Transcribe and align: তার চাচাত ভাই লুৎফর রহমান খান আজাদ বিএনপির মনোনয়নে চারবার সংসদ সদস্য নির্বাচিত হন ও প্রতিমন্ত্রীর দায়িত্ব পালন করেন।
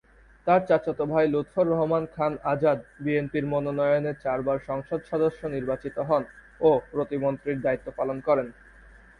তার 0.47 0.61
চাচাত 0.69 0.99
ভাই 1.11 1.25
লুৎফর 1.27 1.65
রহমান 1.67 2.03
খান 2.15 2.33
আজাদ 2.43 2.79
বিএনপির 3.03 3.45
মনোনয়নে 3.45 4.11
চারবার 4.23 4.57
সংসদ 4.69 4.99
সদস্য 5.11 5.41
নির্বাচিত 5.55 5.95
হন 6.09 6.23
ও 6.61 6.69
প্রতিমন্ত্রীর 6.91 7.57
দায়িত্ব 7.65 7.87
পালন 7.99 8.17
করেন। 8.27 8.47